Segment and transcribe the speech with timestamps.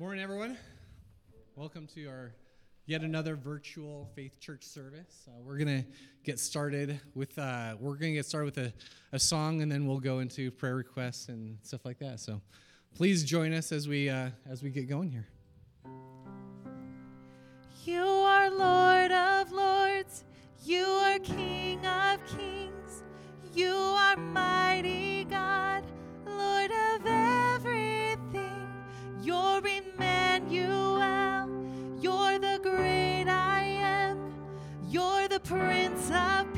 [0.00, 0.56] Morning, everyone.
[1.56, 2.32] Welcome to our
[2.86, 5.26] yet another virtual Faith Church service.
[5.26, 5.84] Uh, we're gonna
[6.22, 8.72] get started with uh, we're gonna get started with a,
[9.10, 12.20] a song, and then we'll go into prayer requests and stuff like that.
[12.20, 12.40] So,
[12.94, 15.26] please join us as we uh, as we get going here.
[17.84, 20.22] You are Lord of Lords.
[20.64, 23.02] You are King of Kings.
[23.52, 25.07] You are mighty.
[35.48, 36.57] Prince of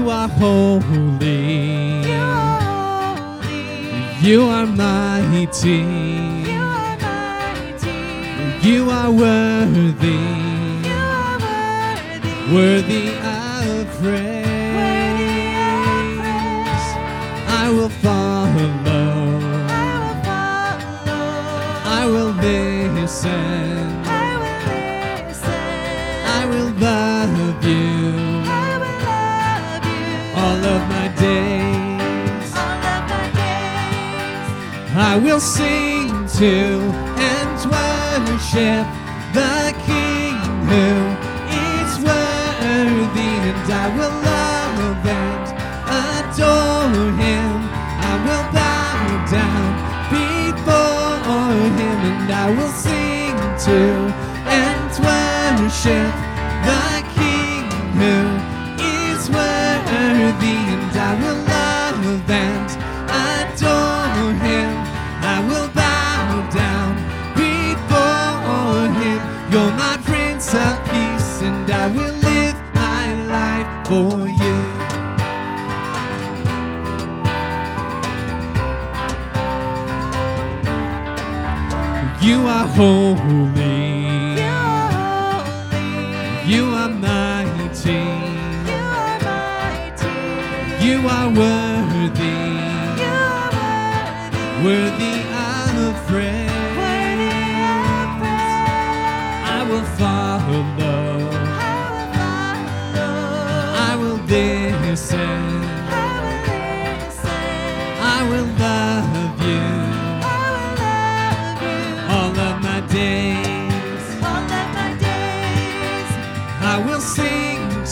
[0.00, 2.08] You are holy.
[2.08, 4.26] You are, holy.
[4.26, 5.80] You are mighty.
[6.50, 8.66] You are mighty.
[8.66, 10.22] You are worthy.
[10.88, 12.54] You are worthy.
[12.54, 14.29] Worthy of praise.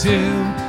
[0.03, 0.68] do.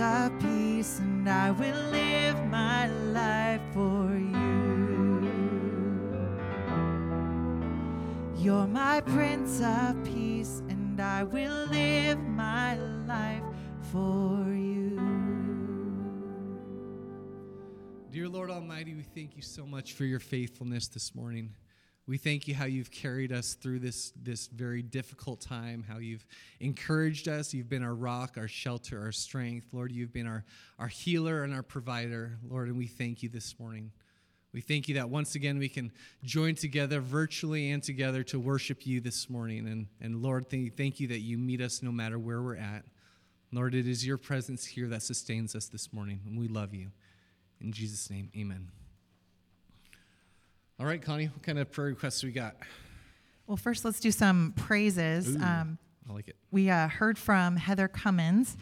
[0.00, 5.20] Of Peace, and I will live my life for you.
[8.38, 12.76] You're my Prince of Peace, and I will live my
[13.06, 13.42] life
[13.92, 14.98] for you.
[18.10, 21.52] Dear Lord Almighty, we thank you so much for your faithfulness this morning.
[22.06, 26.26] We thank you how you've carried us through this, this very difficult time, how you've
[26.58, 27.54] encouraged us.
[27.54, 29.68] You've been our rock, our shelter, our strength.
[29.72, 30.44] Lord, you've been our,
[30.78, 33.92] our healer and our provider, Lord, and we thank you this morning.
[34.52, 35.92] We thank you that once again we can
[36.24, 39.68] join together virtually and together to worship you this morning.
[39.68, 42.84] And, and Lord, thank, thank you that you meet us no matter where we're at.
[43.52, 46.90] Lord, it is your presence here that sustains us this morning, and we love you.
[47.60, 48.79] In Jesus' name, amen.
[50.80, 52.56] All right, Connie, what kind of prayer requests we got?
[53.46, 55.36] Well, first, let's do some praises.
[55.36, 55.76] Ooh, Um,
[56.08, 56.36] I like it.
[56.50, 58.56] we uh, heard from Heather Cummins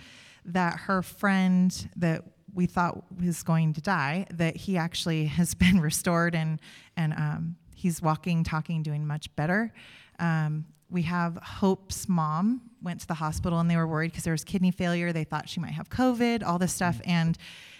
[0.44, 5.80] that her friend that we thought was going to die, that he actually has been
[5.80, 6.60] restored and
[6.96, 9.72] and um, he's walking, talking, doing much better.
[10.18, 14.32] Um, we have Hope's mom went to the hospital and they were worried because there
[14.34, 15.12] was kidney failure.
[15.12, 17.38] They thought she might have COVID, all this stuff, and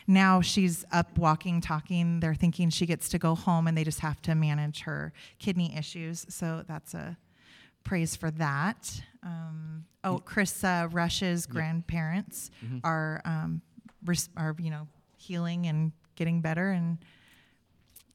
[0.08, 2.18] now she's up walking, talking.
[2.20, 5.76] They're thinking she gets to go home and they just have to manage her kidney
[5.76, 6.24] issues.
[6.30, 7.16] So that's a
[7.84, 9.00] praise for that.
[9.22, 12.50] Um, oh, Chris uh, Rush's grandparents
[12.82, 13.60] are um,
[14.04, 16.70] res- are you know healing and getting better.
[16.70, 16.98] And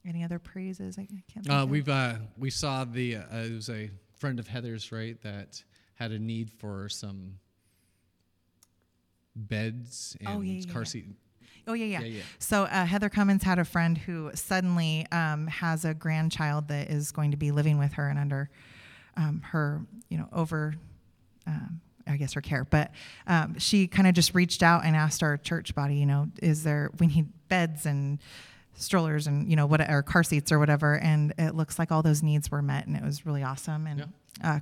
[0.06, 0.98] any other praises?
[0.98, 1.48] I, can't.
[1.48, 5.62] Uh, we've uh, we saw the uh, it was a friend of Heather's right that
[5.94, 7.38] had a need for some
[9.36, 11.06] beds and Oh, yeah, yeah, car seat.
[11.66, 12.00] Oh yeah, yeah.
[12.00, 12.22] Yeah, yeah.
[12.38, 17.10] So uh, Heather Cummins had a friend who suddenly um, has a grandchild that is
[17.12, 18.50] going to be living with her and under
[19.16, 20.74] um, her, you know, over,
[21.46, 22.64] um, I guess her care.
[22.64, 22.90] But
[23.26, 26.64] um, she kind of just reached out and asked our church body, you know, is
[26.64, 28.18] there we need beds and
[28.76, 30.98] strollers and you know what or car seats or whatever.
[30.98, 33.86] And it looks like all those needs were met, and it was really awesome.
[33.86, 34.00] And
[34.42, 34.60] uh,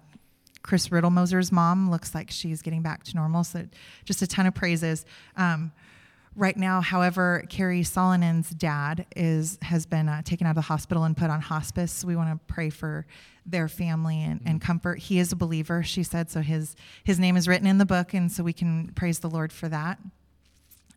[0.62, 3.43] Chris Riddlemoser's mom looks like she's getting back to normal.
[3.43, 3.66] So
[4.04, 5.04] just a ton of praises.
[5.37, 5.72] Um,
[6.37, 11.05] right now, however, Carrie Solinen's dad is has been uh, taken out of the hospital
[11.05, 12.05] and put on hospice.
[12.05, 13.06] We want to pray for
[13.44, 14.99] their family and, and comfort.
[14.99, 18.14] He is a believer, she said, so his his name is written in the book,
[18.14, 19.99] and so we can praise the Lord for that.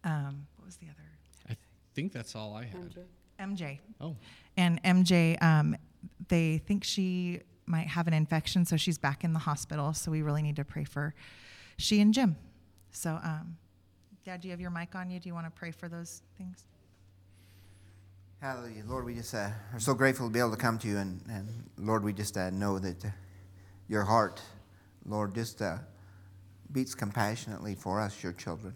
[0.03, 1.09] Um, what was the other?
[1.49, 1.57] I
[1.93, 2.95] think that's all I had.
[3.39, 3.79] MJ.
[3.99, 4.15] Oh,
[4.55, 5.75] And MJ, um,
[6.29, 9.93] they think she might have an infection, so she's back in the hospital.
[9.93, 11.13] So we really need to pray for
[11.77, 12.37] she and Jim.
[12.91, 13.57] So, um,
[14.25, 15.19] Dad, do you have your mic on you?
[15.19, 16.65] Do you want to pray for those things?
[18.41, 18.81] Hallelujah.
[18.87, 20.97] Lord, we just uh, are so grateful to be able to come to you.
[20.97, 23.05] And, and Lord, we just uh, know that
[23.87, 24.41] your heart,
[25.05, 25.77] Lord, just uh,
[26.71, 28.73] beats compassionately for us, your children.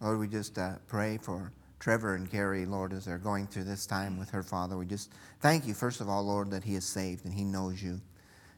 [0.00, 1.50] Lord, we just uh, pray for
[1.80, 4.76] Trevor and Carrie, Lord, as they're going through this time with her father.
[4.76, 5.10] We just
[5.40, 8.00] thank you, first of all, Lord, that he is saved and he knows you.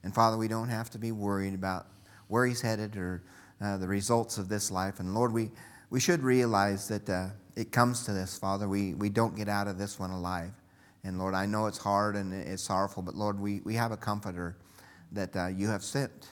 [0.02, 1.86] And Father, we don't have to be worried about
[2.28, 3.22] where he's headed or
[3.62, 5.00] uh, the results of this life.
[5.00, 5.50] And Lord, we,
[5.92, 8.66] we should realize that uh, it comes to this, Father.
[8.66, 10.50] We, we don't get out of this one alive.
[11.04, 13.96] And Lord, I know it's hard and it's sorrowful, but Lord, we, we have a
[13.98, 14.56] comforter
[15.12, 16.30] that uh, you have sent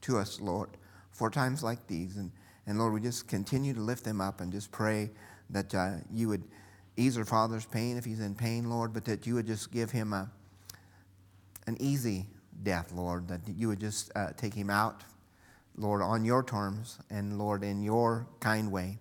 [0.00, 0.70] to us, Lord,
[1.12, 2.16] for times like these.
[2.16, 2.32] And,
[2.66, 5.12] and Lord, we just continue to lift them up and just pray
[5.50, 6.42] that uh, you would
[6.96, 9.92] ease our father's pain if he's in pain, Lord, but that you would just give
[9.92, 10.28] him a,
[11.68, 12.26] an easy
[12.64, 15.04] death, Lord, that you would just uh, take him out,
[15.76, 18.98] Lord, on your terms and, Lord, in your kind way.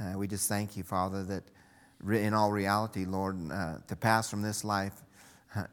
[0.00, 1.42] Uh, we just thank you, Father, that
[2.00, 5.02] re- in all reality, Lord, uh, to pass from this life
[5.54, 5.64] uh,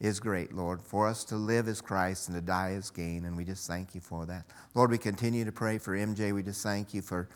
[0.00, 0.80] is great, Lord.
[0.80, 3.94] For us to live as Christ and to die as gain, and we just thank
[3.94, 4.44] you for that.
[4.74, 6.34] Lord, we continue to pray for MJ.
[6.34, 7.28] We just thank you for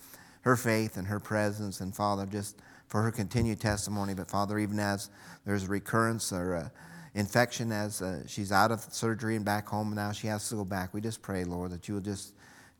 [0.42, 4.14] her faith and her presence, and Father, just for her continued testimony.
[4.14, 5.10] But Father, even as
[5.44, 6.72] there's a recurrence or a
[7.14, 10.64] infection as uh, she's out of surgery and back home, now she has to go
[10.64, 12.32] back, we just pray, Lord, that you will just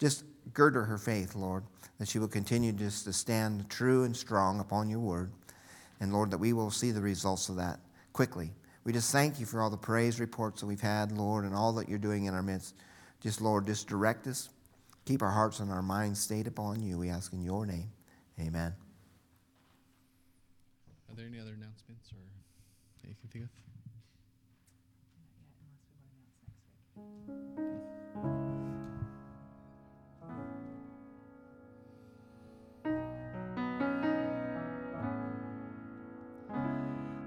[0.03, 1.63] just girder her faith, Lord,
[1.99, 5.31] that she will continue just to stand true and strong upon your word.
[6.01, 7.79] And Lord, that we will see the results of that
[8.13, 8.51] quickly.
[8.83, 11.73] We just thank you for all the praise reports that we've had, Lord, and all
[11.75, 12.75] that you're doing in our midst.
[13.21, 14.49] Just, Lord, just direct us.
[15.05, 16.99] Keep our hearts and our minds stayed upon you.
[16.99, 17.93] We ask in your name.
[18.41, 18.75] Amen.
[21.09, 22.19] are there any other announcements or?
[23.03, 23.45] that you can think
[28.25, 28.32] of?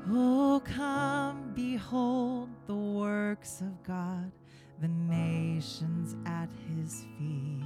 [0.07, 4.31] Oh, come, behold the works of God,
[4.79, 7.63] the nations at his feet.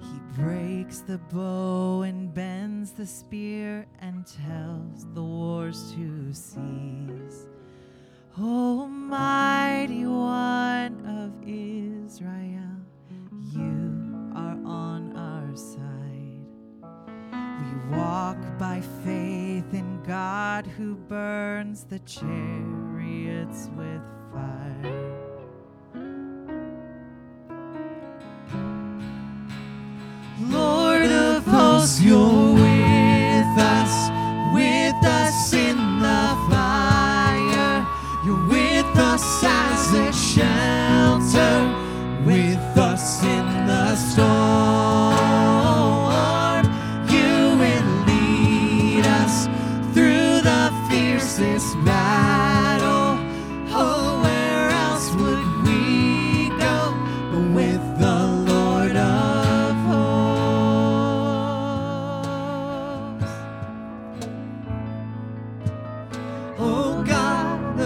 [0.00, 7.46] He breaks the bow and bends the spear and tells the wars to cease.
[8.36, 12.80] Oh, mighty one of Israel,
[13.52, 16.42] you are on our side.
[17.62, 25.12] We walk by faith in God who burns the chariots with fire.
[30.40, 32.51] Lord of hosts, you're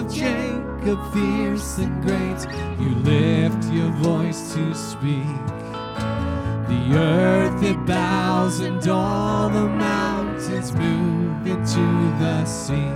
[0.09, 2.47] Jacob, fierce and great,
[2.79, 5.47] you lift your voice to speak.
[6.69, 11.81] The earth it bows and all the mountains move into
[12.21, 12.93] the sea.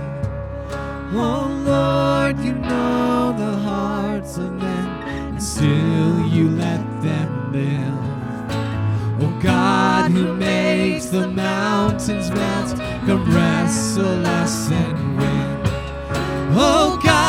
[1.13, 9.21] Oh Lord, you know the hearts of men, and still you let them live.
[9.21, 15.00] Oh God, who makes the mountains melt, come wrestle us and.
[16.63, 17.20] Oh God,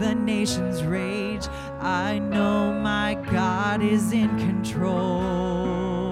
[0.00, 1.46] the nations rage.
[1.78, 6.10] I know my God is in control.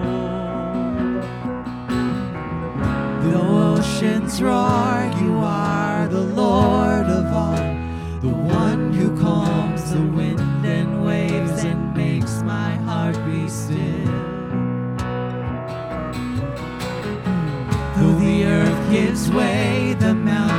[3.23, 7.55] Though oceans roar, you are the Lord of all,
[8.21, 14.05] the one who calms the wind and waves and makes my heart be still.
[17.97, 20.58] Though the earth gives way, the mountains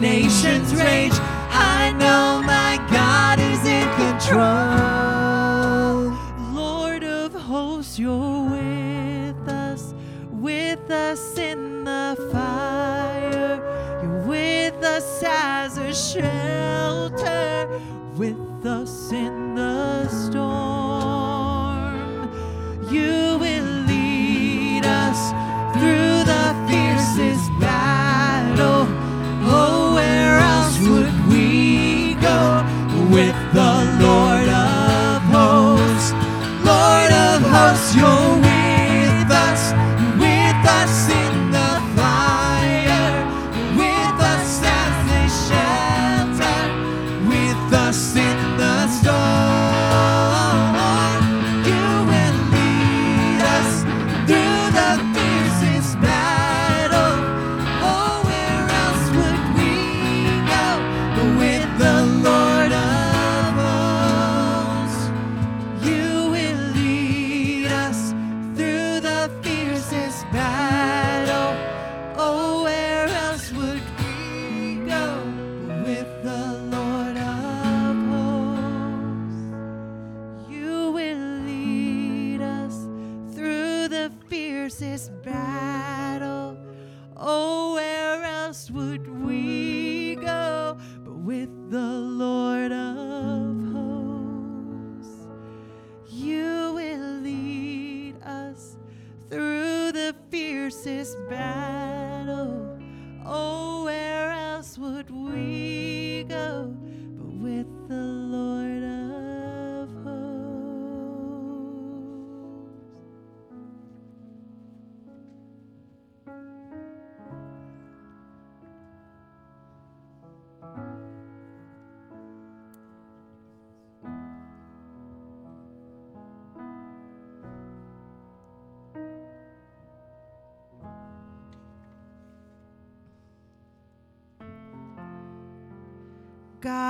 [0.00, 1.12] nations rage.
[1.50, 4.38] I know my God is in control.
[6.54, 9.94] Lord of hosts, you're with us,
[10.30, 13.60] with us in the fire.
[14.02, 17.07] You're with us as a shelter,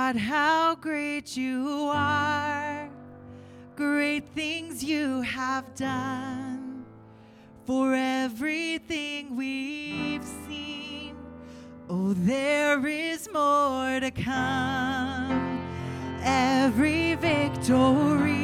[0.09, 2.89] God, how great you are.
[3.75, 6.83] Great things you have done.
[7.67, 11.15] For everything we've seen,
[11.91, 15.61] oh, there is more to come.
[16.23, 18.38] Every victory,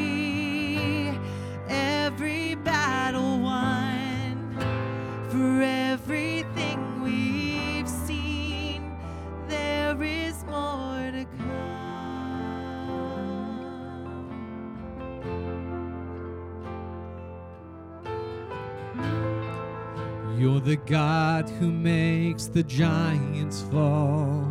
[20.38, 24.46] You're the God who makes the giants fall.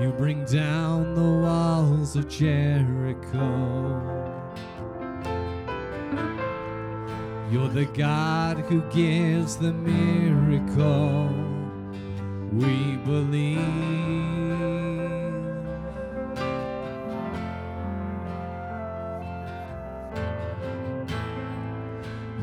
[0.00, 3.38] You bring down the walls of Jericho.
[7.50, 11.28] You're the God who gives the miracle.
[12.52, 14.07] We believe.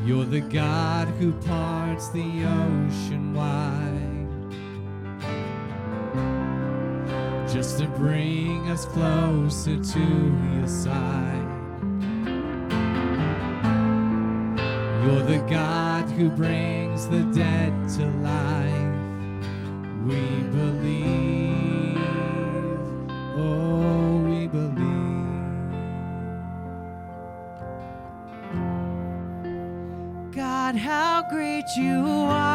[0.06, 4.52] You're the God who parts the ocean wide
[7.52, 10.00] just to bring us closer to
[10.54, 11.48] your side.
[15.02, 18.96] You're the God who brings the dead to life.
[20.06, 20.20] We
[20.56, 21.25] believe.
[31.76, 32.45] You are.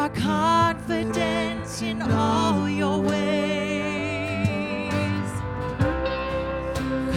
[0.00, 3.30] We confidence in all your ways.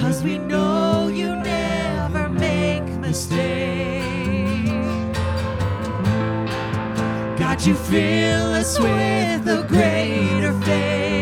[0.02, 4.04] Cause we know you never make mistakes.
[7.40, 11.13] God, you fill us with a greater faith.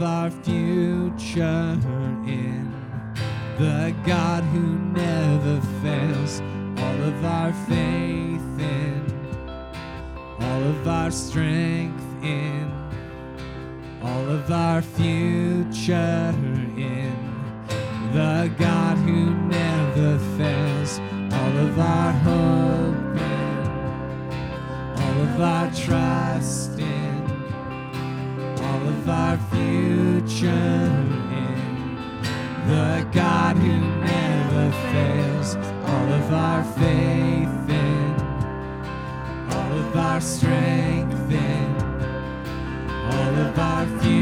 [0.00, 1.78] Of our future
[2.26, 2.72] in.
[3.58, 6.40] The God who never fails,
[6.78, 9.04] all of our faith in,
[10.40, 12.72] all of our strength in,
[14.02, 16.32] all of our future
[36.80, 38.14] faith in,
[39.52, 41.70] all of our strength in,
[43.12, 44.19] all of our future.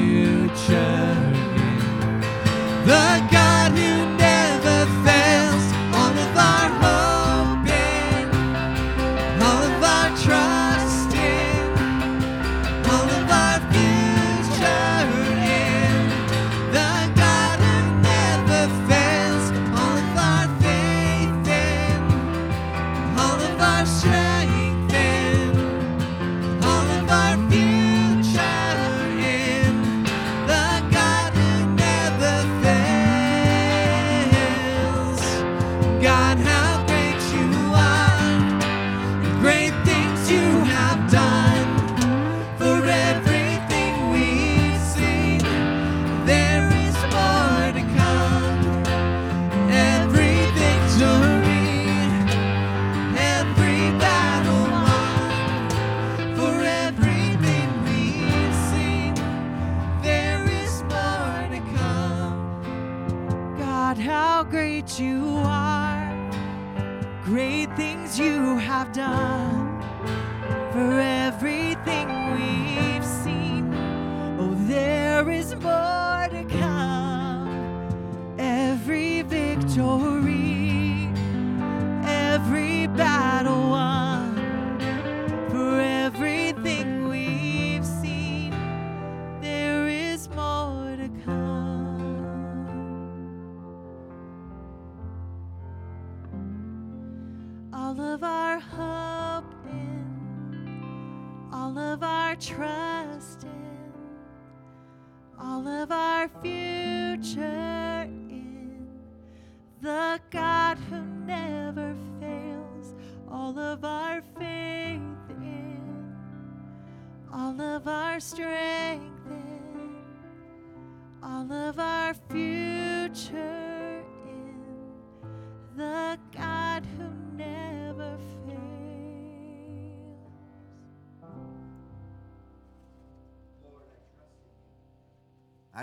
[75.50, 75.87] There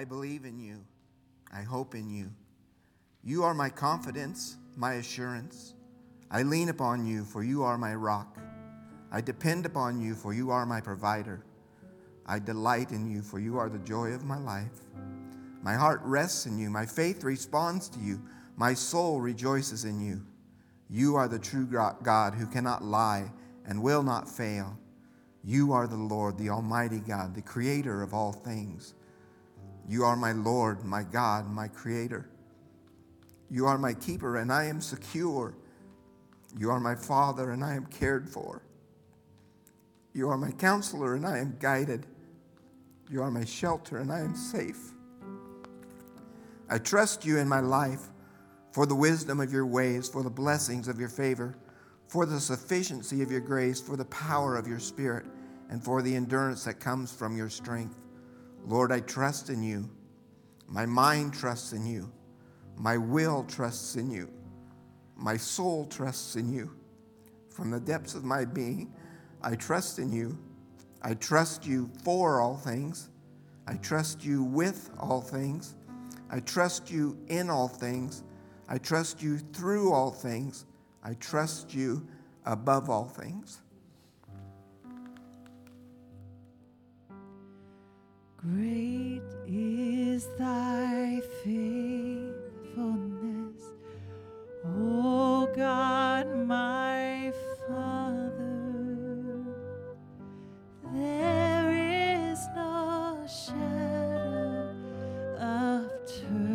[0.05, 0.85] I believe in you.
[1.51, 2.29] I hope in you.
[3.23, 5.73] You are my confidence, my assurance.
[6.29, 8.37] I lean upon you, for you are my rock.
[9.11, 11.43] I depend upon you, for you are my provider.
[12.27, 14.79] I delight in you, for you are the joy of my life.
[15.63, 16.69] My heart rests in you.
[16.69, 18.21] My faith responds to you.
[18.57, 20.21] My soul rejoices in you.
[20.87, 23.31] You are the true God who cannot lie
[23.65, 24.77] and will not fail.
[25.43, 28.93] You are the Lord, the Almighty God, the creator of all things.
[29.87, 32.29] You are my Lord, my God, my Creator.
[33.49, 35.55] You are my keeper, and I am secure.
[36.57, 38.63] You are my Father, and I am cared for.
[40.13, 42.07] You are my counselor, and I am guided.
[43.09, 44.93] You are my shelter, and I am safe.
[46.69, 48.09] I trust you in my life
[48.71, 51.55] for the wisdom of your ways, for the blessings of your favor,
[52.07, 55.25] for the sufficiency of your grace, for the power of your spirit,
[55.69, 57.95] and for the endurance that comes from your strength.
[58.65, 59.89] Lord, I trust in you.
[60.67, 62.11] My mind trusts in you.
[62.75, 64.29] My will trusts in you.
[65.15, 66.71] My soul trusts in you.
[67.49, 68.93] From the depths of my being,
[69.41, 70.37] I trust in you.
[71.01, 73.09] I trust you for all things.
[73.67, 75.75] I trust you with all things.
[76.31, 78.23] I trust you in all things.
[78.67, 80.65] I trust you through all things.
[81.03, 82.07] I trust you
[82.45, 83.61] above all things.
[88.53, 93.63] Great is thy faithfulness,
[94.63, 97.33] O God, my
[97.67, 99.43] Father.
[100.93, 104.75] There is no shadow
[105.39, 106.54] of turning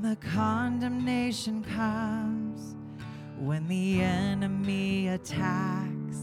[0.00, 2.76] When the condemnation comes,
[3.36, 6.20] when the enemy attacks,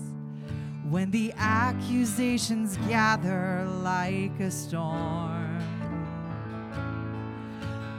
[0.90, 5.60] when the accusations gather like a storm,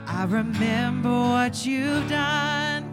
[0.07, 2.91] I remember what you've done.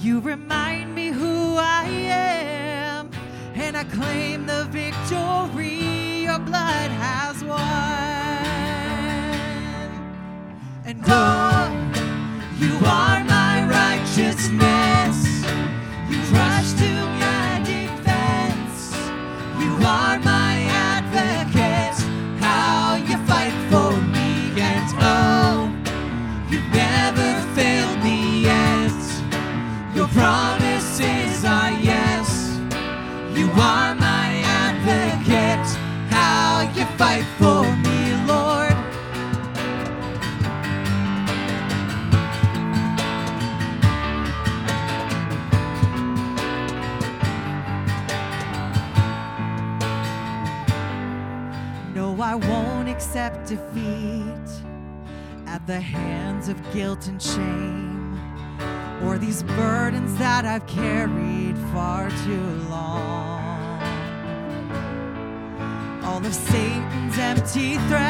[0.00, 3.10] You remind me who I am,
[3.54, 8.03] and I claim the victory your blood has won.
[60.54, 63.82] I've carried far too long.
[66.04, 68.03] All of Satan's empty threats.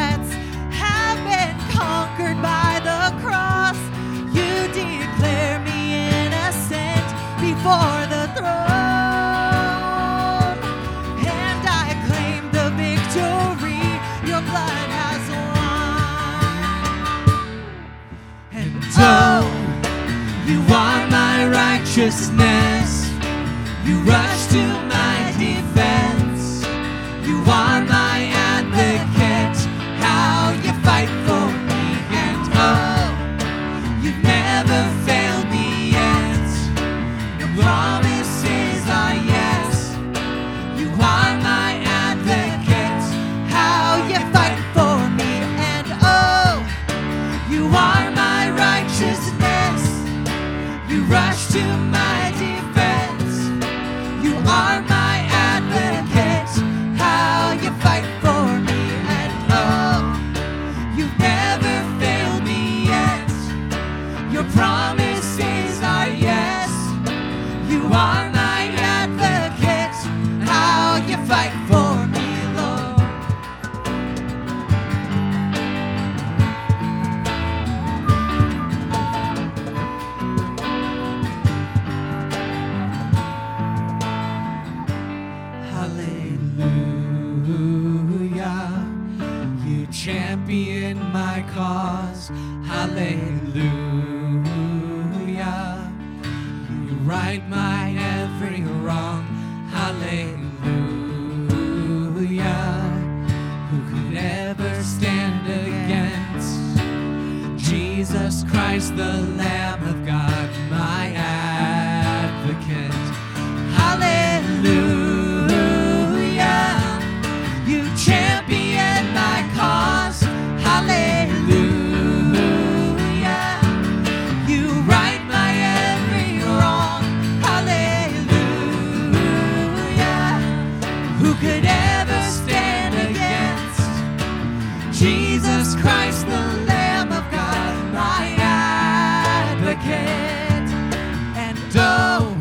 [139.93, 142.37] And oh,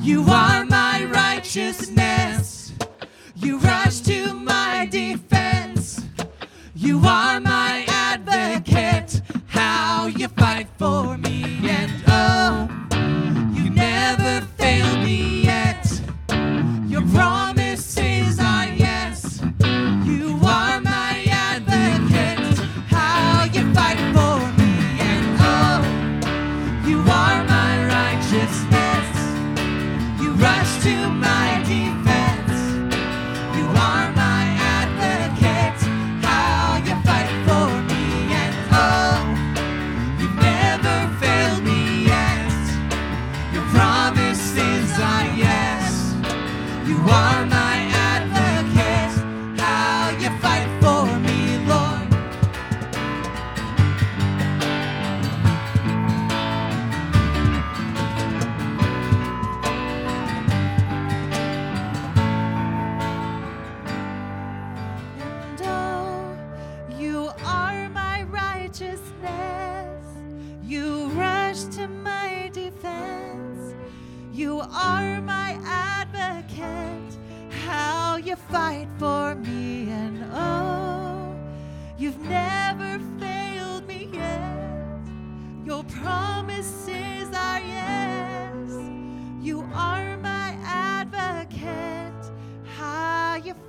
[0.00, 2.15] you are my righteousness.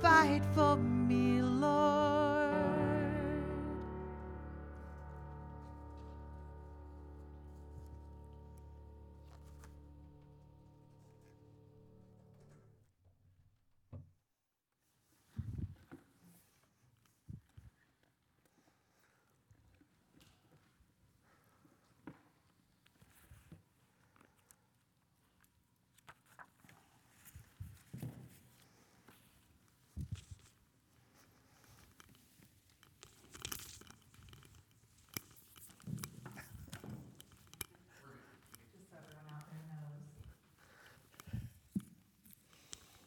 [0.00, 1.37] Fight for me,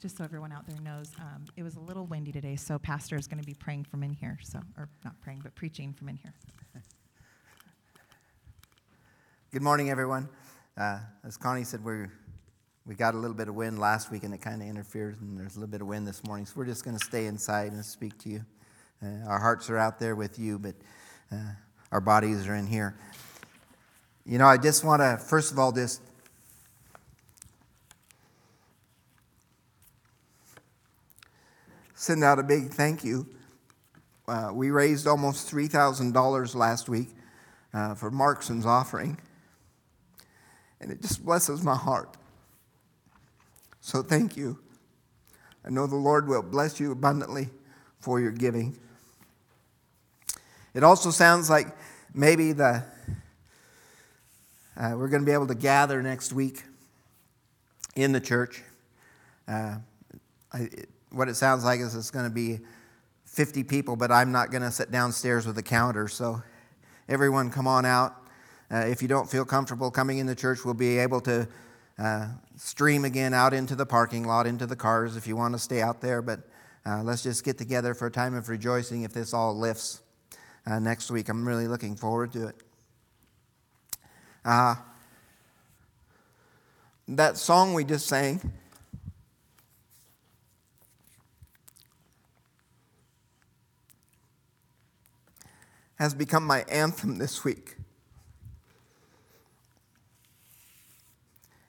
[0.01, 3.15] Just so everyone out there knows, um, it was a little windy today, so Pastor
[3.17, 4.39] is going to be praying from in here.
[4.41, 6.33] So, or not praying, but preaching from in here.
[9.51, 10.27] Good morning, everyone.
[10.75, 12.07] Uh, as Connie said, we
[12.87, 15.39] we got a little bit of wind last week, and it kind of interfered, and
[15.39, 16.47] there's a little bit of wind this morning.
[16.47, 18.43] So we're just going to stay inside and speak to you.
[19.03, 20.73] Uh, our hearts are out there with you, but
[21.31, 21.35] uh,
[21.91, 22.97] our bodies are in here.
[24.25, 26.01] You know, I just want to, first of all, just
[32.01, 33.27] send out a big thank you.
[34.27, 37.09] Uh, we raised almost $3,000 last week
[37.75, 39.19] uh, for Markson's offering,
[40.79, 42.17] and it just blesses my heart.
[43.81, 44.57] So thank you.
[45.63, 47.49] I know the Lord will bless you abundantly
[47.99, 48.75] for your giving.
[50.73, 51.67] It also sounds like
[52.15, 52.83] maybe the
[54.75, 56.63] uh, we're going to be able to gather next week
[57.95, 58.63] in the church.
[59.47, 59.75] Uh,
[60.51, 60.67] I,
[61.11, 62.59] what it sounds like is it's going to be
[63.25, 66.07] 50 people, but I'm not going to sit downstairs with a counter.
[66.07, 66.41] So
[67.07, 68.15] everyone come on out.
[68.71, 71.47] Uh, if you don't feel comfortable coming in the church, we'll be able to
[71.99, 75.59] uh, stream again out into the parking lot, into the cars if you want to
[75.59, 76.21] stay out there.
[76.21, 76.39] But
[76.85, 80.01] uh, let's just get together for a time of rejoicing if this all lifts
[80.65, 81.29] uh, next week.
[81.29, 82.55] I'm really looking forward to it.
[84.43, 84.75] Uh,
[87.07, 88.39] that song we just sang.
[96.01, 97.75] Has become my anthem this week.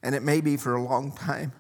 [0.02, 1.52] And it may be for a long time.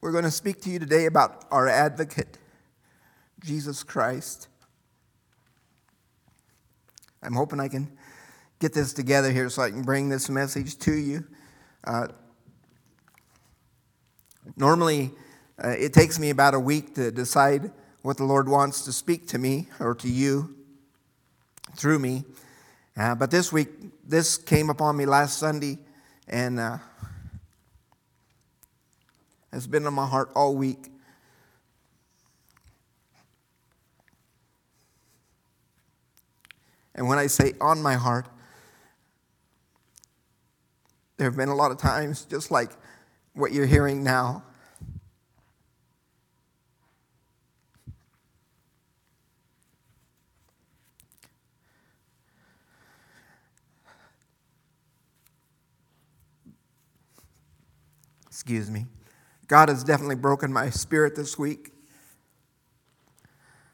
[0.00, 2.38] We're going to speak to you today about our advocate,
[3.44, 4.48] Jesus Christ.
[7.22, 7.96] I'm hoping I can
[8.58, 11.24] get this together here so I can bring this message to you.
[11.84, 12.08] Uh,
[14.56, 15.12] normally,
[15.62, 17.70] uh, it takes me about a week to decide
[18.02, 20.54] what the Lord wants to speak to me or to you
[21.74, 22.24] through me.
[22.96, 23.68] Uh, but this week,
[24.06, 25.78] this came upon me last Sunday
[26.26, 26.78] and uh,
[29.52, 30.88] has been on my heart all week.
[36.94, 38.26] And when I say on my heart,
[41.16, 42.70] there have been a lot of times, just like
[43.34, 44.42] what you're hearing now.
[58.38, 58.86] Excuse me.
[59.48, 61.72] God has definitely broken my spirit this week.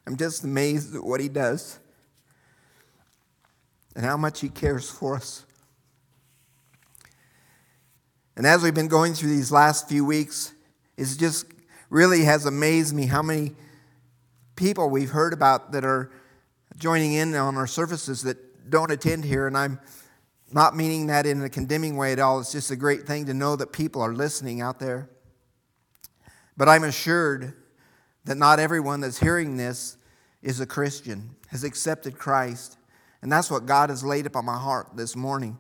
[0.07, 1.79] I'm just amazed at what He does
[3.95, 5.45] and how much He cares for us.
[8.37, 10.55] And as we've been going through these last few weeks,
[10.97, 11.45] it just
[11.91, 13.55] really has amazed me how many
[14.57, 16.11] people we've heard about that are
[16.79, 19.47] joining in on our services that don't attend here.
[19.47, 19.79] And I'm
[20.55, 22.39] not meaning that in a condemning way at all.
[22.39, 25.11] It's just a great thing to know that people are listening out there.
[26.57, 27.55] But I'm assured
[28.25, 29.97] that not everyone that's hearing this
[30.43, 32.79] is a Christian, has accepted Christ.
[33.21, 35.59] And that's what God has laid upon my heart this morning.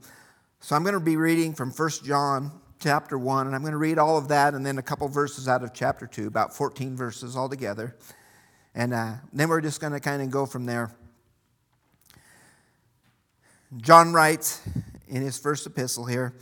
[0.60, 3.78] So I'm going to be reading from 1 John chapter 1, and I'm going to
[3.78, 6.94] read all of that and then a couple verses out of chapter 2, about 14
[6.94, 7.96] verses altogether.
[8.76, 10.94] And uh, then we're just going to kind of go from there.
[13.76, 14.60] John writes
[15.08, 16.34] in his first epistle here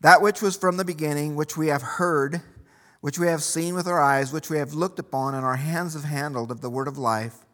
[0.00, 2.40] that which was from the beginning, which we have heard,
[3.00, 5.94] which we have seen with our eyes, which we have looked upon, and our hands
[5.94, 7.44] have handled of the word of life.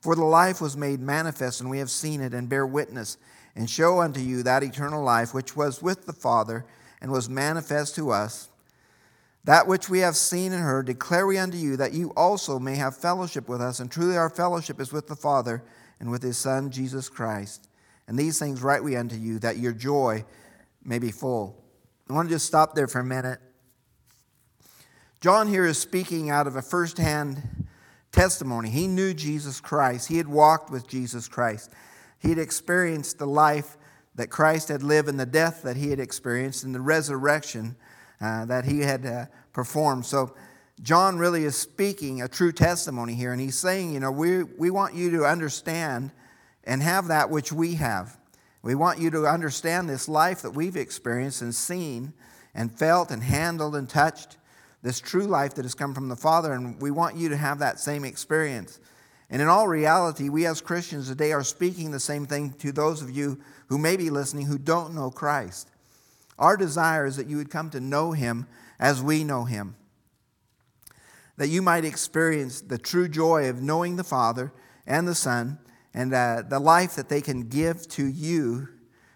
[0.00, 3.18] For the life was made manifest, and we have seen it, and bear witness,
[3.54, 6.64] and show unto you that eternal life which was with the Father
[7.00, 8.48] and was manifest to us.
[9.44, 12.76] That which we have seen and heard declare we unto you, that you also may
[12.76, 13.80] have fellowship with us.
[13.80, 15.62] And truly our fellowship is with the Father
[16.00, 17.68] and with his Son, Jesus Christ.
[18.12, 20.26] And these things write we unto you, that your joy
[20.84, 21.64] may be full.
[22.10, 23.40] I want to just stop there for a minute.
[25.22, 27.64] John here is speaking out of a firsthand
[28.12, 28.68] testimony.
[28.68, 31.70] He knew Jesus Christ, he had walked with Jesus Christ,
[32.18, 33.78] he had experienced the life
[34.14, 37.76] that Christ had lived and the death that he had experienced and the resurrection
[38.20, 40.04] uh, that he had uh, performed.
[40.04, 40.34] So,
[40.82, 44.68] John really is speaking a true testimony here, and he's saying, you know, we, we
[44.68, 46.10] want you to understand
[46.64, 48.18] and have that which we have.
[48.62, 52.12] We want you to understand this life that we've experienced and seen
[52.54, 54.36] and felt and handled and touched,
[54.82, 57.58] this true life that has come from the Father, and we want you to have
[57.58, 58.78] that same experience.
[59.30, 63.00] And in all reality, we as Christians today are speaking the same thing to those
[63.00, 65.70] of you who may be listening who don't know Christ.
[66.38, 68.46] Our desire is that you would come to know Him
[68.78, 69.76] as we know Him,
[71.36, 74.52] that you might experience the true joy of knowing the Father
[74.86, 75.58] and the Son
[75.94, 78.68] and uh, the life that they can give to you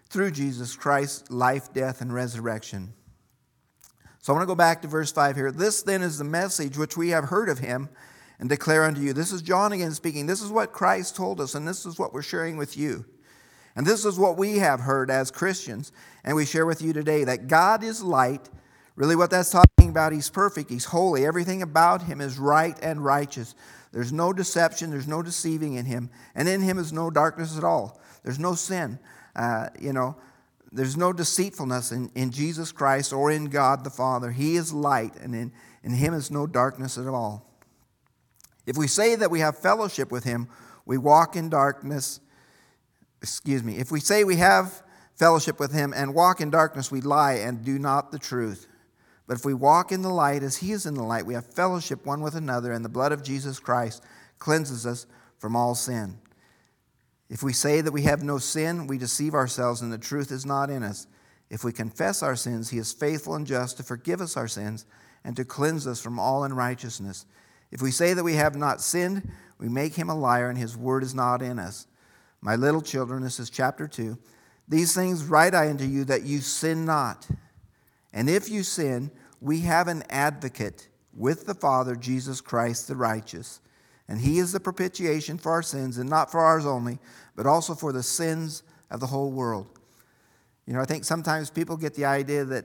[0.08, 2.92] through Jesus Christ's life, death, and resurrection.
[4.20, 5.52] So I want to go back to verse 5 here.
[5.52, 7.88] This then is the message which we have heard of him
[8.38, 9.12] and declare unto you.
[9.12, 10.26] This is John again speaking.
[10.26, 13.04] This is what Christ told us, and this is what we're sharing with you.
[13.76, 15.92] And this is what we have heard as Christians,
[16.24, 18.48] and we share with you today that God is light.
[18.94, 21.26] Really, what that's talking about, He's perfect, He's holy.
[21.26, 23.54] Everything about Him is right and righteous.
[23.96, 27.64] There's no deception, there's no deceiving in him, and in him is no darkness at
[27.64, 27.98] all.
[28.24, 28.98] There's no sin.
[29.34, 30.16] Uh, you know,
[30.70, 34.32] there's no deceitfulness in, in Jesus Christ or in God the Father.
[34.32, 35.50] He is light, and in,
[35.82, 37.50] in him is no darkness at all.
[38.66, 40.48] If we say that we have fellowship with him,
[40.84, 42.20] we walk in darkness.
[43.22, 43.78] Excuse me.
[43.78, 44.82] If we say we have
[45.14, 48.68] fellowship with him and walk in darkness, we lie and do not the truth.
[49.26, 51.46] But if we walk in the light as he is in the light, we have
[51.46, 54.02] fellowship one with another, and the blood of Jesus Christ
[54.38, 55.06] cleanses us
[55.38, 56.18] from all sin.
[57.28, 60.46] If we say that we have no sin, we deceive ourselves, and the truth is
[60.46, 61.08] not in us.
[61.50, 64.86] If we confess our sins, he is faithful and just to forgive us our sins
[65.24, 67.26] and to cleanse us from all unrighteousness.
[67.72, 70.76] If we say that we have not sinned, we make him a liar, and his
[70.76, 71.88] word is not in us.
[72.40, 74.16] My little children, this is chapter 2.
[74.68, 77.26] These things write I unto you that you sin not.
[78.16, 79.10] And if you sin,
[79.42, 83.60] we have an advocate with the Father, Jesus Christ the righteous.
[84.08, 86.98] And he is the propitiation for our sins, and not for ours only,
[87.36, 89.66] but also for the sins of the whole world.
[90.64, 92.64] You know, I think sometimes people get the idea that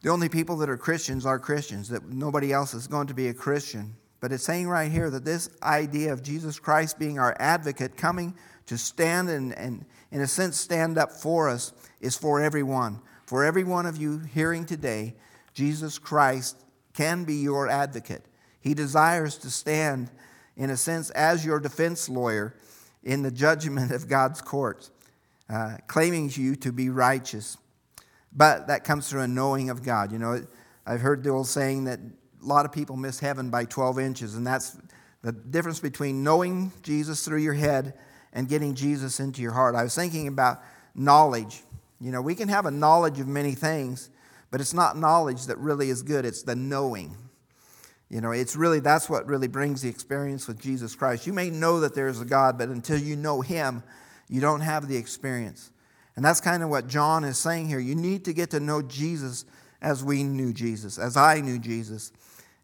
[0.00, 3.28] the only people that are Christians are Christians, that nobody else is going to be
[3.28, 3.94] a Christian.
[4.20, 8.34] But it's saying right here that this idea of Jesus Christ being our advocate, coming
[8.66, 13.00] to stand and, and in a sense, stand up for us, is for everyone.
[13.30, 15.14] For every one of you hearing today,
[15.54, 16.56] Jesus Christ
[16.94, 18.24] can be your advocate.
[18.60, 20.10] He desires to stand,
[20.56, 22.56] in a sense, as your defense lawyer
[23.04, 24.90] in the judgment of God's court,
[25.48, 27.56] uh, claiming you to be righteous.
[28.32, 30.10] But that comes through a knowing of God.
[30.10, 30.44] You know,
[30.84, 34.34] I've heard the old saying that a lot of people miss heaven by 12 inches,
[34.34, 34.76] and that's
[35.22, 37.94] the difference between knowing Jesus through your head
[38.32, 39.76] and getting Jesus into your heart.
[39.76, 40.64] I was thinking about
[40.96, 41.62] knowledge.
[42.00, 44.10] You know, we can have a knowledge of many things,
[44.50, 47.16] but it's not knowledge that really is good, it's the knowing.
[48.08, 51.26] You know, it's really, that's what really brings the experience with Jesus Christ.
[51.26, 53.84] You may know that there's a God, but until you know Him,
[54.28, 55.70] you don't have the experience.
[56.16, 57.78] And that's kind of what John is saying here.
[57.78, 59.44] You need to get to know Jesus
[59.80, 62.12] as we knew Jesus, as I knew Jesus,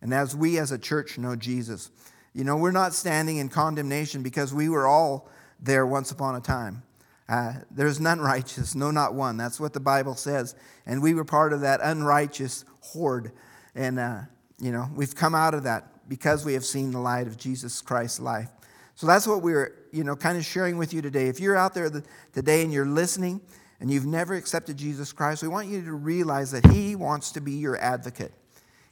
[0.03, 1.91] and as we as a church know Jesus.
[2.35, 5.29] You know, we're not standing in condemnation because we were all
[5.61, 6.83] there once upon a time.
[7.29, 9.37] Uh, there's none righteous, no, not one.
[9.37, 10.55] That's what the Bible says.
[10.87, 13.33] And we were part of that unrighteous horde.
[13.75, 14.21] And, uh,
[14.61, 17.81] you know, we've come out of that because we have seen the light of Jesus
[17.81, 18.49] Christ's life.
[18.95, 21.27] So that's what we're, you know, kind of sharing with you today.
[21.27, 21.91] If you're out there
[22.33, 23.41] today and you're listening
[23.81, 27.41] and you've never accepted Jesus Christ, we want you to realize that He wants to
[27.41, 28.33] be your advocate.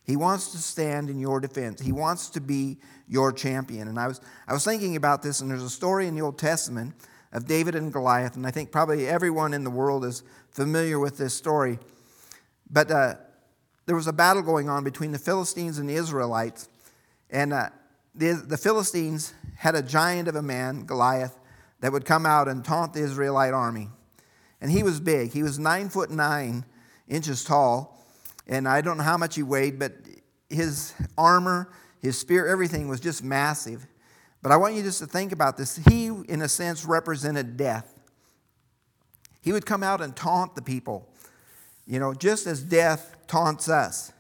[0.03, 1.81] He wants to stand in your defense.
[1.81, 2.77] He wants to be
[3.09, 3.89] your champion.
[3.89, 6.37] And I was, I was thinking about this, and there's a story in the Old
[6.37, 6.95] Testament
[7.35, 10.23] of David and Goliath, and I think probably everyone in the world is
[10.53, 11.81] familiar with this story.
[12.71, 13.15] But uh,
[13.87, 16.69] there was a battle going on between the Philistines and the Israelites,
[17.29, 17.71] and uh,
[18.15, 21.37] the, the Philistines had a giant of a man, Goliath,
[21.81, 23.89] that would come out and taunt the Israelite army.
[24.61, 25.33] And he was big.
[25.33, 26.65] He was nine foot nine
[27.09, 28.01] inches tall,
[28.47, 29.93] and I don't know how much he weighed, but
[30.49, 31.69] his armor,
[32.01, 33.87] his spear, everything was just massive.
[34.45, 35.77] But I want you just to think about this.
[35.89, 37.99] He, in a sense, represented death.
[39.41, 41.09] He would come out and taunt the people.
[41.87, 44.13] You know, just as death taunts us.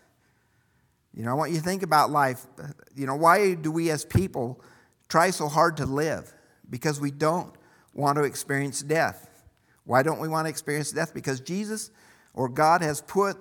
[1.14, 2.46] You know, I want you to think about life.
[2.96, 4.62] You know, why do we as people
[5.10, 6.32] try so hard to live?
[6.70, 7.54] Because we don't
[7.92, 9.28] want to experience death.
[9.84, 11.12] Why don't we want to experience death?
[11.12, 11.90] Because Jesus
[12.32, 13.36] or God has put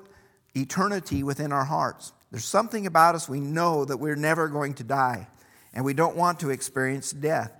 [0.54, 2.12] eternity within our hearts.
[2.30, 5.30] There's something about us we know that we're never going to die,
[5.74, 7.52] and we don't want to experience death.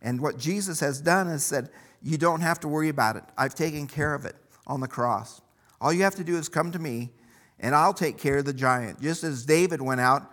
[0.00, 1.70] And what Jesus has done is said,
[2.02, 3.24] You don't have to worry about it.
[3.36, 5.40] I've taken care of it on the cross.
[5.80, 7.10] All you have to do is come to me,
[7.58, 9.00] and I'll take care of the giant.
[9.00, 10.30] Just as David went out,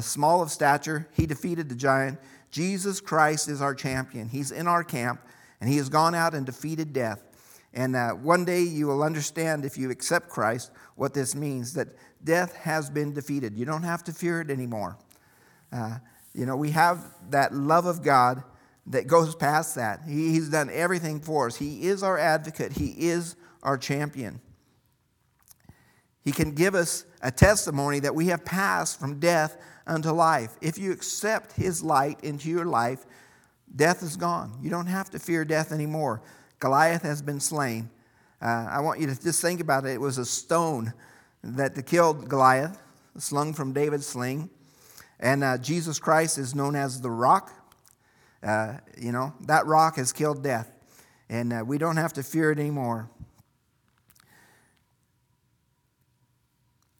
[0.00, 2.18] small of stature, he defeated the giant.
[2.50, 4.28] Jesus Christ is our champion.
[4.28, 5.20] He's in our camp,
[5.60, 7.22] and he has gone out and defeated death.
[7.74, 11.88] And uh, one day you will understand, if you accept Christ, what this means that
[12.24, 13.56] death has been defeated.
[13.56, 14.96] You don't have to fear it anymore.
[15.70, 15.98] Uh,
[16.38, 18.44] you know, we have that love of God
[18.86, 20.02] that goes past that.
[20.06, 21.56] He, he's done everything for us.
[21.56, 23.34] He is our advocate, He is
[23.64, 24.40] our champion.
[26.24, 30.56] He can give us a testimony that we have passed from death unto life.
[30.60, 33.04] If you accept His light into your life,
[33.74, 34.58] death is gone.
[34.62, 36.22] You don't have to fear death anymore.
[36.60, 37.90] Goliath has been slain.
[38.40, 39.94] Uh, I want you to just think about it.
[39.94, 40.92] It was a stone
[41.42, 42.78] that killed Goliath,
[43.16, 44.50] slung from David's sling.
[45.20, 47.52] And uh, Jesus Christ is known as the rock.
[48.42, 50.70] Uh, you know, that rock has killed death.
[51.28, 53.10] And uh, we don't have to fear it anymore.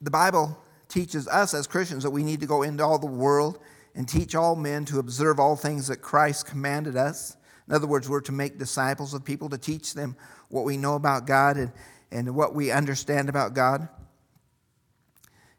[0.01, 0.59] The Bible
[0.89, 3.59] teaches us as Christians that we need to go into all the world
[3.95, 7.37] and teach all men to observe all things that Christ commanded us.
[7.67, 10.17] In other words, we're to make disciples of people, to teach them
[10.49, 11.73] what we know about God and,
[12.11, 13.89] and what we understand about God.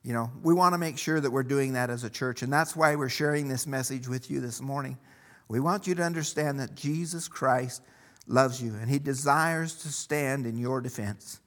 [0.04, 2.52] You know, we want to make sure that we're doing that as a church, and
[2.52, 4.98] that's why we're sharing this message with you this morning.
[5.50, 7.82] We want you to understand that Jesus Christ
[8.26, 11.42] loves you, and he desires to stand in your defense.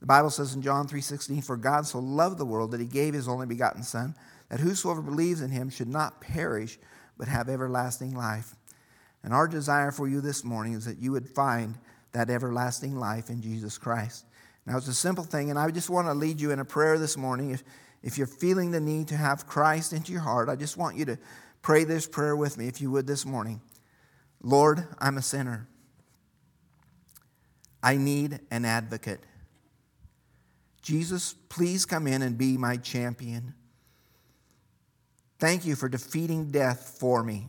[0.00, 3.14] The Bible says in John 3:16, "For God so loved the world that he gave
[3.14, 4.16] his only begotten son,
[4.48, 6.80] that whosoever believes in him should not perish,
[7.16, 8.56] but have everlasting life."
[9.22, 11.78] And our desire for you this morning is that you would find
[12.12, 14.24] that everlasting life in Jesus Christ.
[14.66, 16.98] Now, it's a simple thing, and I just want to lead you in a prayer
[16.98, 17.50] this morning.
[17.50, 17.62] If,
[18.04, 21.06] if you're feeling the need to have Christ into your heart, I just want you
[21.06, 21.18] to
[21.62, 23.62] pray this prayer with me, if you would, this morning.
[24.42, 25.66] Lord, I'm a sinner.
[27.82, 29.20] I need an advocate.
[30.82, 33.54] Jesus, please come in and be my champion.
[35.38, 37.48] Thank you for defeating death for me.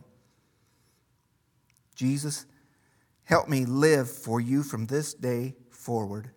[1.94, 2.46] Jesus,
[3.24, 6.30] help me live for you from this day forward.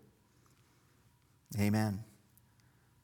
[1.57, 2.03] Amen.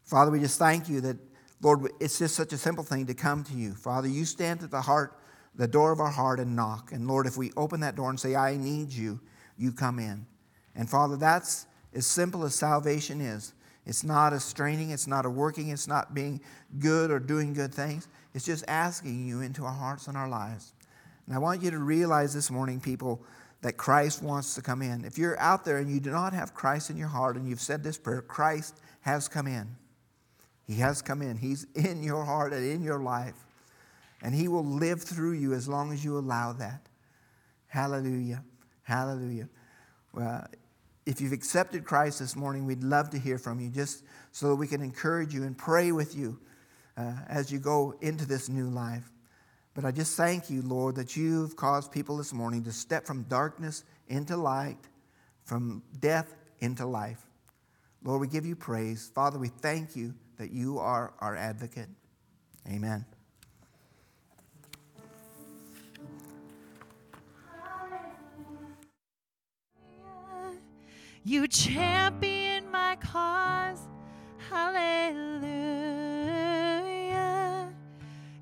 [0.05, 1.17] Father, we just thank you that,
[1.61, 3.73] Lord, it's just such a simple thing to come to you.
[3.73, 5.19] Father, you stand at the heart,
[5.55, 6.91] the door of our heart and knock.
[6.91, 9.19] And Lord, if we open that door and say, I need you,
[9.57, 10.25] you come in.
[10.75, 13.53] And Father, that's as simple as salvation is.
[13.85, 16.41] It's not a straining, it's not a working, it's not being
[16.79, 18.07] good or doing good things.
[18.33, 20.73] It's just asking you into our hearts and our lives.
[21.25, 23.23] And I want you to realize this morning, people,
[23.61, 25.05] that Christ wants to come in.
[25.05, 27.61] If you're out there and you do not have Christ in your heart and you've
[27.61, 29.75] said this prayer, Christ has come in.
[30.67, 31.37] He has come in.
[31.37, 33.35] He's in your heart and in your life.
[34.21, 36.81] And He will live through you as long as you allow that.
[37.67, 38.43] Hallelujah.
[38.83, 39.49] Hallelujah.
[40.13, 40.47] Well,
[41.05, 44.55] if you've accepted Christ this morning, we'd love to hear from you just so that
[44.55, 46.39] we can encourage you and pray with you
[46.97, 49.11] uh, as you go into this new life.
[49.75, 53.23] But I just thank you, Lord, that you've caused people this morning to step from
[53.23, 54.77] darkness into light,
[55.43, 57.21] from death into life.
[58.03, 59.11] Lord, we give you praise.
[59.13, 61.89] Father, we thank you that you are our advocate.
[62.67, 63.05] Amen.
[71.23, 73.79] You champion my cause.
[74.47, 75.23] Hallelujah.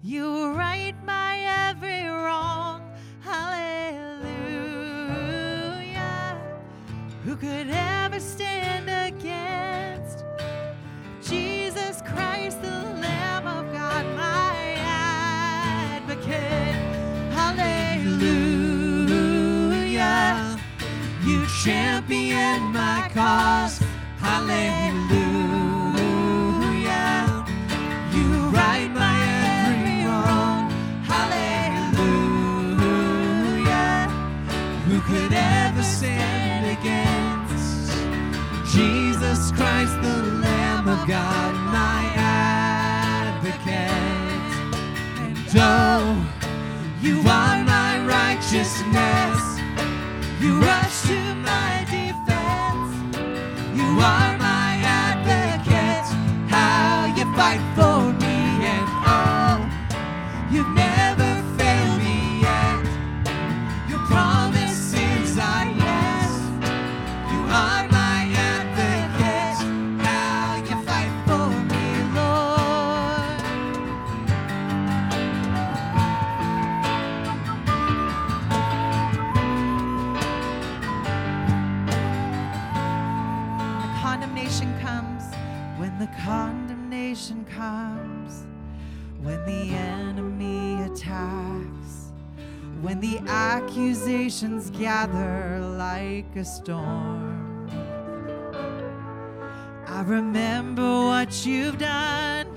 [0.02, 2.82] You right my every wrong.
[3.22, 4.34] Hallelujah.
[7.24, 9.33] Who could ever stand against
[12.06, 12.70] Christ, the
[13.02, 14.76] Lamb of God, my
[15.96, 16.76] advocate?
[17.34, 17.80] Hallelujah.
[21.24, 23.80] You champion my cause.
[24.20, 25.14] Hallelujah.
[28.14, 29.18] You right my
[29.66, 30.72] every wrong.
[31.14, 32.10] Hallelujah.
[34.88, 37.54] Who could ever stand against
[38.74, 41.53] Jesus Christ, the Lamb of God,
[45.56, 46.34] Oh,
[47.00, 49.60] you are my righteousness.
[50.42, 51.83] You rush to my
[94.78, 97.70] gather like a storm.
[99.88, 102.48] I remember what you've done.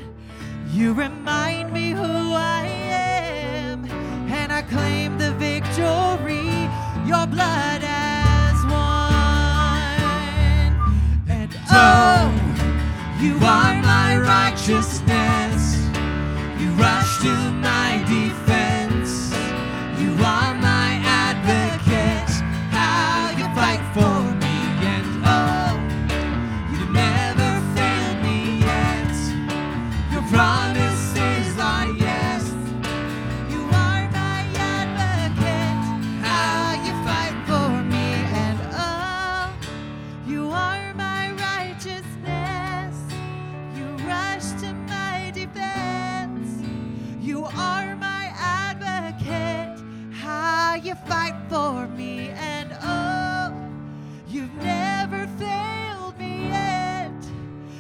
[0.73, 3.85] You remind me who I am,
[4.31, 6.69] and I claim the victory
[7.07, 9.93] your blood has won.
[11.29, 12.33] And oh,
[13.21, 15.26] you are my righteousness.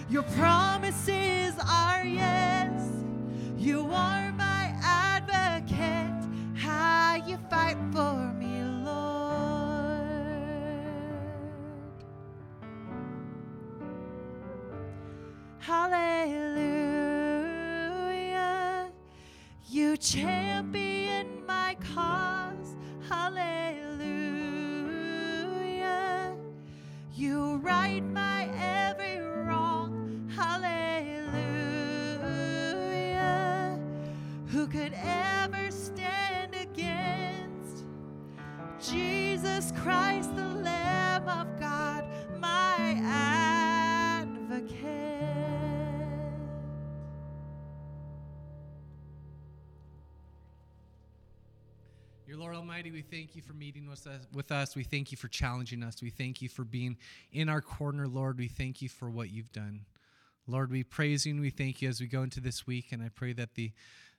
[0.08, 2.90] Your promises are yes.
[3.58, 6.12] You are my advocate.
[6.54, 10.06] How you fight for me, Lord.
[15.58, 16.52] Hallelujah.
[19.68, 20.85] You champion
[39.86, 42.04] Christ, the Lamb of God,
[42.40, 44.82] my advocate?
[52.26, 54.74] Your Lord Almighty, we thank you for meeting with us, with us.
[54.74, 56.02] We thank you for challenging us.
[56.02, 56.96] We thank you for being
[57.30, 58.38] in our corner, Lord.
[58.38, 59.82] We thank you for what you've done.
[60.48, 62.86] Lord, we praise you and we thank you as we go into this week.
[62.90, 63.70] And I pray that the,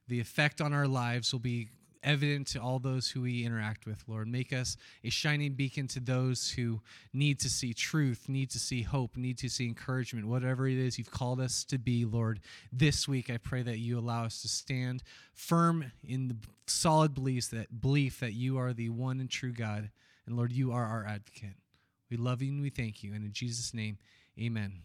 [0.08, 1.68] the effect on our lives will be
[2.08, 4.30] evident to all those who we interact with, Lord.
[4.30, 6.82] Make us a shining beacon to those who
[7.14, 10.98] need to see truth, need to see hope, need to see encouragement, whatever it is
[10.98, 12.40] you've called us to be, Lord.
[12.72, 15.04] This week, I pray that you allow us to stand
[15.34, 19.90] firm in the solid beliefs that belief that you are the one and true God,
[20.26, 21.58] and Lord, you are our advocate.
[22.10, 23.98] We love you and we thank you, and in Jesus' name,
[24.40, 24.82] Amen.